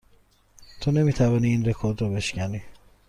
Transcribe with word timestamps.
تو 0.81 0.91
نمی 0.91 1.13
توانی 1.13 1.47
این 1.49 1.65
رکورد 1.65 2.01
را 2.01 2.09
بشکنی. 2.09 2.61